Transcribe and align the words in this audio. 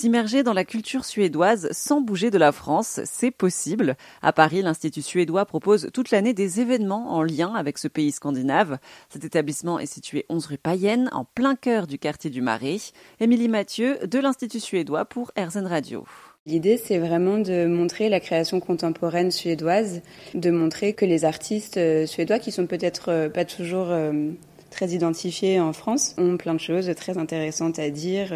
S'immerger 0.00 0.42
dans 0.42 0.54
la 0.54 0.64
culture 0.64 1.04
suédoise 1.04 1.68
sans 1.72 2.00
bouger 2.00 2.30
de 2.30 2.38
la 2.38 2.52
France, 2.52 3.00
c'est 3.04 3.30
possible. 3.30 3.96
À 4.22 4.32
Paris, 4.32 4.62
l'Institut 4.62 5.02
suédois 5.02 5.44
propose 5.44 5.90
toute 5.92 6.10
l'année 6.10 6.32
des 6.32 6.62
événements 6.62 7.12
en 7.12 7.22
lien 7.22 7.52
avec 7.54 7.76
ce 7.76 7.86
pays 7.86 8.10
scandinave. 8.10 8.78
Cet 9.10 9.26
établissement 9.26 9.78
est 9.78 9.84
situé 9.84 10.24
11 10.30 10.46
rue 10.46 10.56
Payenne, 10.56 11.10
en 11.12 11.26
plein 11.26 11.54
cœur 11.54 11.86
du 11.86 11.98
quartier 11.98 12.30
du 12.30 12.40
Marais. 12.40 12.78
Émilie 13.20 13.48
Mathieu 13.48 13.98
de 14.06 14.18
l'Institut 14.18 14.60
suédois 14.60 15.04
pour 15.04 15.32
RZN 15.36 15.66
Radio. 15.66 16.06
L'idée, 16.46 16.78
c'est 16.78 16.96
vraiment 16.96 17.36
de 17.36 17.66
montrer 17.66 18.08
la 18.08 18.18
création 18.18 18.60
contemporaine 18.60 19.30
suédoise, 19.30 20.00
de 20.32 20.50
montrer 20.50 20.94
que 20.94 21.04
les 21.04 21.26
artistes 21.26 21.76
euh, 21.76 22.06
suédois, 22.06 22.38
qui 22.38 22.50
sont 22.50 22.66
peut-être 22.66 23.10
euh, 23.10 23.28
pas 23.28 23.44
toujours 23.44 23.90
euh, 23.90 24.30
très 24.70 24.88
identifiés 24.88 25.60
en 25.60 25.72
France, 25.72 26.14
ont 26.18 26.36
plein 26.36 26.54
de 26.54 26.60
choses 26.60 26.90
très 26.96 27.18
intéressantes 27.18 27.78
à 27.78 27.90
dire 27.90 28.32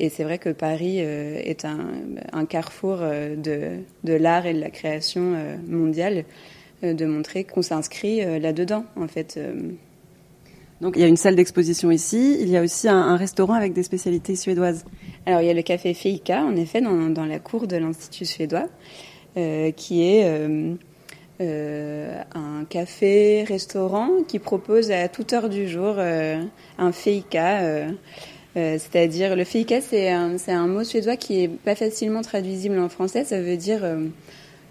et 0.00 0.08
c'est 0.08 0.24
vrai 0.24 0.38
que 0.38 0.50
Paris 0.50 0.98
euh, 1.00 1.40
est 1.44 1.64
un, 1.64 1.78
un 2.32 2.46
carrefour 2.46 2.98
euh, 3.00 3.36
de, 3.36 3.78
de 4.02 4.12
l'art 4.14 4.46
et 4.46 4.54
de 4.54 4.60
la 4.60 4.70
création 4.70 5.34
euh, 5.34 5.56
mondiale, 5.68 6.24
de 6.82 7.06
montrer 7.06 7.44
qu'on 7.44 7.62
s'inscrit 7.62 8.20
là-dedans, 8.40 8.84
en 8.96 9.08
fait. 9.08 9.40
Donc 10.82 10.96
il 10.96 11.00
y 11.00 11.04
a 11.04 11.06
une 11.06 11.16
salle 11.16 11.34
d'exposition 11.34 11.90
ici, 11.90 12.36
il 12.38 12.50
y 12.50 12.58
a 12.58 12.62
aussi 12.62 12.88
un, 12.90 12.98
un, 12.98 13.16
restaurant 13.16 13.54
avec 13.54 13.72
des 13.72 13.82
spécialités 13.82 14.36
suédoises. 14.36 14.84
Alors 15.24 15.40
il 15.40 15.46
y 15.46 15.50
a 15.50 15.54
le 15.54 15.62
café 15.62 15.94
Feika, 15.94 16.44
en 16.44 16.56
effet, 16.56 16.82
dans, 16.82 17.08
dans 17.08 17.24
la 17.24 17.38
cour 17.38 17.66
de 17.66 17.76
l'Institut 17.76 18.26
suédois, 18.26 18.68
euh, 19.38 19.70
qui 19.70 20.02
est 20.02 20.24
euh, 20.26 20.74
euh, 21.40 22.22
un 22.34 22.64
café-restaurant 22.64 24.22
qui 24.28 24.38
propose 24.38 24.90
à 24.90 25.08
toute 25.08 25.32
heure 25.32 25.48
du 25.48 25.68
jour 25.68 25.96
un 25.98 26.92
Feika 26.92 27.88
euh, 28.56 28.78
c'est-à-dire, 28.78 29.34
le 29.34 29.44
feika, 29.44 29.80
c'est 29.80 30.10
un, 30.10 30.66
mot 30.66 30.84
suédois 30.84 31.16
qui 31.16 31.42
est 31.42 31.48
pas 31.48 31.74
facilement 31.74 32.22
traduisible 32.22 32.78
en 32.78 32.88
français. 32.88 33.24
Ça 33.24 33.40
veut 33.40 33.56
dire 33.56 33.80
euh, 33.82 34.06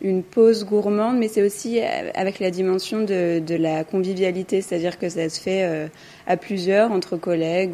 une 0.01 0.23
pause 0.23 0.65
gourmande, 0.65 1.17
mais 1.17 1.27
c'est 1.27 1.41
aussi 1.41 1.81
euh, 1.81 2.09
avec 2.15 2.39
la 2.39 2.49
dimension 2.49 3.01
de, 3.03 3.55
la 3.55 3.83
convivialité, 3.83 4.61
c'est-à-dire 4.61 4.97
que 4.97 5.09
ça 5.09 5.27
se 5.27 5.39
fait 5.39 5.89
à 6.27 6.37
plusieurs, 6.37 6.91
entre 6.91 7.17
collègues, 7.17 7.71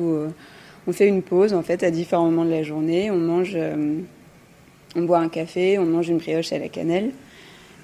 on 0.87 0.91
fait 0.91 1.07
une 1.07 1.21
pause 1.21 1.53
en 1.53 1.61
fait 1.61 1.83
à 1.83 1.91
différents 1.91 2.25
moments 2.25 2.45
de 2.45 2.51
la 2.51 2.63
journée. 2.63 3.11
On 3.11 3.17
mange, 3.17 3.55
on 4.95 5.01
boit 5.03 5.19
un 5.19 5.29
café, 5.29 5.77
on 5.77 5.85
mange 5.85 6.09
une 6.09 6.17
brioche 6.17 6.51
à 6.53 6.57
la 6.57 6.69
cannelle. 6.69 7.11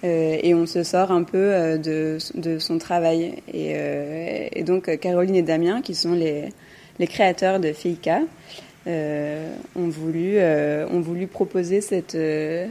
Et 0.06 0.54
on 0.54 0.66
se 0.66 0.84
sort 0.84 1.12
un 1.12 1.24
peu 1.24 1.78
de, 1.78 2.18
de 2.36 2.60
son 2.60 2.78
travail. 2.78 3.36
Et, 3.54 3.76
et 4.54 4.64
donc 4.64 4.96
Caroline 5.00 5.36
et 5.36 5.42
Damien, 5.42 5.82
qui 5.82 5.96
sont 5.96 6.14
les, 6.14 6.52
créateurs 7.08 7.60
de 7.60 7.74
euh, 8.88 9.56
ont, 9.76 9.90
voulu, 9.90 10.34
euh, 10.36 10.86
proposer 11.32 11.82
cette, 11.82 12.14
euh, 12.16 12.68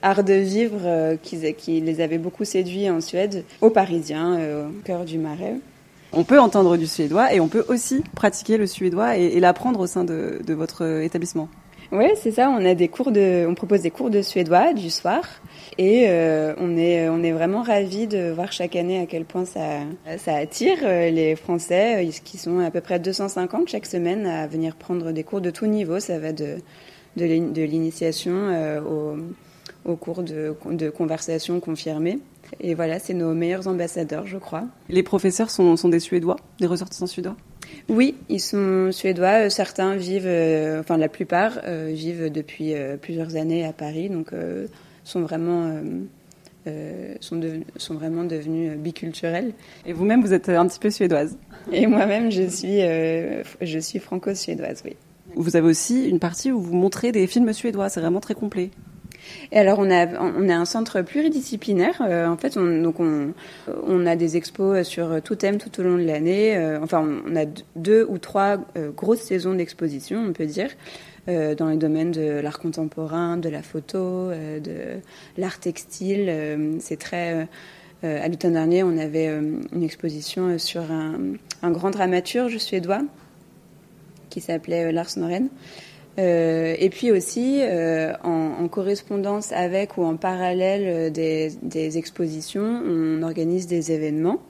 art 0.00 0.24
de 0.24 0.32
vivre 0.32 1.16
qui, 1.22 1.80
les 1.80 2.00
avait 2.00 2.16
beaucoup 2.18 2.44
séduits 2.44 2.88
en 2.88 3.02
Suède, 3.02 3.44
aux 3.60 3.68
Parisiens, 3.70 4.38
au 4.38 4.82
cœur 4.84 5.04
du 5.04 5.18
Marais. 5.18 5.56
On 6.12 6.24
peut 6.24 6.40
entendre 6.40 6.76
du 6.76 6.86
suédois 6.86 7.32
et 7.34 7.40
on 7.40 7.48
peut 7.48 7.64
aussi 7.68 8.02
pratiquer 8.16 8.56
le 8.56 8.66
suédois 8.66 9.16
et, 9.16 9.38
l'apprendre 9.38 9.80
au 9.80 9.86
sein 9.86 10.04
de 10.04 10.54
votre 10.54 11.02
établissement. 11.02 11.48
Oui, 11.92 12.04
c'est 12.14 12.30
ça. 12.30 12.50
On 12.50 12.64
a 12.64 12.74
des 12.74 12.88
cours 12.88 13.10
de, 13.10 13.46
on 13.48 13.54
propose 13.54 13.82
des 13.82 13.90
cours 13.90 14.10
de 14.10 14.22
suédois 14.22 14.72
du 14.72 14.90
soir, 14.90 15.22
et 15.76 16.04
euh, 16.08 16.54
on 16.58 16.76
est, 16.76 17.08
on 17.08 17.22
est 17.22 17.32
vraiment 17.32 17.62
ravis 17.62 18.06
de 18.06 18.30
voir 18.30 18.52
chaque 18.52 18.76
année 18.76 19.00
à 19.00 19.06
quel 19.06 19.24
point 19.24 19.44
ça, 19.44 19.80
ça 20.18 20.36
attire 20.36 20.78
euh, 20.84 21.10
les 21.10 21.34
Français, 21.34 22.06
euh, 22.06 22.10
qui 22.24 22.38
sont 22.38 22.60
à 22.60 22.70
peu 22.70 22.80
près 22.80 23.00
250 23.00 23.68
chaque 23.68 23.86
semaine 23.86 24.26
à 24.26 24.46
venir 24.46 24.76
prendre 24.76 25.10
des 25.10 25.24
cours 25.24 25.40
de 25.40 25.50
tout 25.50 25.66
niveau. 25.66 25.98
Ça 25.98 26.20
va 26.20 26.32
de, 26.32 26.58
de 27.16 27.62
l'initiation 27.62 28.34
euh, 28.34 28.80
au, 28.80 29.16
au 29.90 29.96
cours 29.96 30.22
de, 30.22 30.54
de 30.70 30.90
conversation 30.90 31.58
confirmée. 31.58 32.18
Et 32.60 32.74
voilà, 32.74 32.98
c'est 32.98 33.14
nos 33.14 33.34
meilleurs 33.34 33.68
ambassadeurs, 33.68 34.26
je 34.26 34.38
crois. 34.38 34.64
Les 34.88 35.02
professeurs 35.02 35.50
sont, 35.50 35.76
sont 35.76 35.88
des 35.88 36.00
Suédois, 36.00 36.36
des 36.58 36.66
ressortissants 36.66 37.06
suédois? 37.06 37.36
Oui, 37.88 38.14
ils 38.28 38.40
sont 38.40 38.92
suédois. 38.92 39.46
Euh, 39.46 39.48
certains 39.48 39.96
vivent, 39.96 40.26
euh, 40.26 40.80
enfin 40.80 40.96
la 40.96 41.08
plupart 41.08 41.60
euh, 41.66 41.90
vivent 41.92 42.30
depuis 42.30 42.74
euh, 42.74 42.96
plusieurs 42.96 43.36
années 43.36 43.64
à 43.64 43.72
Paris, 43.72 44.08
donc 44.08 44.30
sont 45.04 45.22
vraiment 45.22 45.72
sont, 47.20 47.36
de, 47.36 47.60
sont 47.76 47.94
vraiment 47.94 48.24
devenus 48.24 48.76
biculturels. 48.76 49.52
Et 49.86 49.92
vous-même, 49.92 50.20
vous 50.20 50.32
êtes 50.32 50.48
un 50.48 50.66
petit 50.66 50.78
peu 50.78 50.90
suédoise. 50.90 51.36
Et 51.72 51.86
moi-même, 51.86 52.30
je 52.30 52.42
suis 52.42 52.80
je 52.80 53.78
suis 53.78 53.98
franco-suédoise, 53.98 54.82
oui. 54.84 54.96
Vous 55.36 55.56
avez 55.56 55.68
aussi 55.68 56.08
une 56.08 56.18
partie 56.18 56.50
où 56.52 56.60
vous 56.60 56.74
montrez 56.74 57.12
des 57.12 57.26
films 57.26 57.52
suédois. 57.52 57.88
C'est 57.88 58.00
vraiment 58.00 58.20
très 58.20 58.34
complet. 58.34 58.70
Et 59.52 59.58
alors 59.58 59.78
on 59.78 59.90
a 59.90 60.06
on 60.20 60.48
a 60.48 60.54
un 60.54 60.64
centre 60.64 61.02
pluridisciplinaire. 61.02 62.00
Euh, 62.02 62.26
en 62.26 62.36
fait, 62.36 62.56
on, 62.56 62.82
donc 62.82 63.00
on 63.00 63.32
on 63.86 64.06
a 64.06 64.16
des 64.16 64.36
expos 64.36 64.86
sur 64.86 65.22
tout 65.22 65.36
thème 65.36 65.58
tout 65.58 65.80
au 65.80 65.82
long 65.82 65.96
de 65.96 66.04
l'année. 66.04 66.56
Euh, 66.56 66.78
enfin, 66.82 67.06
on 67.26 67.36
a 67.36 67.44
deux 67.76 68.06
ou 68.08 68.18
trois 68.18 68.58
euh, 68.76 68.90
grosses 68.90 69.22
saisons 69.22 69.54
d'exposition, 69.54 70.24
on 70.28 70.32
peut 70.32 70.46
dire. 70.46 70.70
Euh, 71.28 71.54
dans 71.54 71.68
les 71.68 71.76
domaines 71.76 72.12
de 72.12 72.40
l'art 72.40 72.58
contemporain, 72.58 73.36
de 73.36 73.50
la 73.50 73.62
photo, 73.62 73.98
euh, 73.98 74.58
de 74.58 75.00
l'art 75.36 75.60
textile. 75.60 76.26
Euh, 76.28 76.76
c'est 76.80 76.98
très 76.98 77.46
à 78.02 78.28
l'automne 78.28 78.54
dernier, 78.54 78.82
on 78.82 78.96
avait 78.96 79.26
une 79.26 79.82
exposition 79.82 80.58
sur 80.58 80.80
un, 80.90 81.18
un 81.62 81.70
grand 81.70 81.90
dramaturge 81.90 82.56
suédois 82.56 83.02
qui 84.30 84.40
s'appelait 84.40 84.90
Lars 84.90 85.18
Noren. 85.18 85.50
Euh, 86.18 86.74
et 86.78 86.90
puis 86.90 87.10
aussi, 87.10 87.60
euh, 87.62 88.12
en, 88.24 88.68
correspondance 88.68 89.52
avec 89.52 89.96
ou 89.96 90.04
en 90.04 90.16
parallèle 90.16 90.82
euh, 90.86 91.10
des, 91.10 91.98
expositions, 91.98 92.82
on 92.84 93.22
organise 93.22 93.66
des 93.66 93.92
événements, 93.92 94.40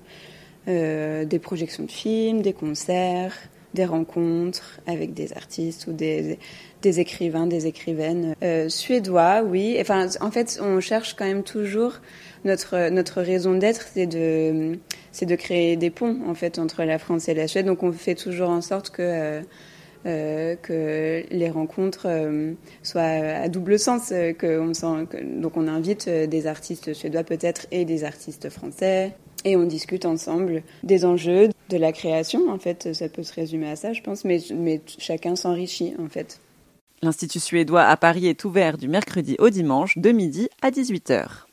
des 0.66 1.38
projections 1.43 1.84
de 1.84 1.91
films, 1.91 2.43
des 2.43 2.53
concerts, 2.53 3.34
des 3.75 3.84
rencontres 3.84 4.81
avec 4.87 5.15
des 5.15 5.32
artistes 5.32 5.87
ou 5.88 5.93
des, 5.93 6.38
des 6.82 7.00
écrivains, 7.00 7.47
des 7.47 7.66
écrivaines 7.66 8.34
suédois, 8.69 9.43
oui. 9.43 9.76
Enfin, 9.81 10.06
en 10.20 10.31
fait, 10.31 10.60
on 10.62 10.78
cherche 10.81 11.15
quand 11.15 11.25
même 11.25 11.43
toujours 11.43 11.94
notre 12.44 12.88
notre 12.91 13.20
raison 13.20 13.54
d'être, 13.54 13.82
c'est 13.93 14.06
de 14.06 14.78
c'est 15.12 15.26
de 15.26 15.34
créer 15.34 15.76
des 15.76 15.91
ponts 15.91 16.20
en 16.28 16.34
fait 16.34 16.59
entre 16.59 16.84
la 16.84 16.99
France 16.99 17.28
et 17.28 17.34
la 17.34 17.49
Suède. 17.49 17.66
Donc, 17.66 17.82
on 17.82 17.93
fait 17.93 18.15
toujours 18.15 18.50
en 18.50 18.60
sorte 18.60 18.91
que 18.91 19.43
euh, 20.06 20.56
que 20.56 21.22
les 21.31 21.50
rencontres 21.50 22.06
euh, 22.06 22.53
soient 22.83 23.03
à 23.03 23.49
double 23.49 23.78
sens. 23.78 24.12
Euh, 24.12 24.33
que 24.33 25.41
donc 25.41 25.56
on 25.56 25.69
invite 25.69 26.09
des 26.09 26.47
artistes 26.47 26.94
suédois 26.94 27.25
peut-être 27.25 27.66
et 27.71 27.84
des 27.84 28.05
artistes 28.05 28.49
français. 28.49 29.12
Et 29.44 29.56
on 29.56 29.65
discute 29.65 30.05
ensemble 30.05 30.62
des 30.83 31.05
enjeux 31.05 31.49
de 31.69 31.77
la 31.77 31.93
création. 31.93 32.50
En 32.50 32.59
fait, 32.59 32.93
ça 32.94 33.09
peut 33.09 33.22
se 33.22 33.34
résumer 33.34 33.71
à 33.71 33.77
ça, 33.77 33.93
je 33.93 34.03
pense, 34.03 34.25
mais, 34.25 34.38
mais 34.55 34.81
chacun 34.99 35.34
s'enrichit, 35.34 35.94
en 35.99 36.09
fait. 36.09 36.41
L'Institut 37.03 37.41
suédois 37.41 37.84
à 37.84 37.97
Paris 37.97 38.27
est 38.27 38.44
ouvert 38.44 38.77
du 38.77 38.87
mercredi 38.87 39.37
au 39.38 39.49
dimanche, 39.49 39.97
de 39.97 40.12
midi 40.12 40.50
à 40.61 40.71
18h. 40.71 41.47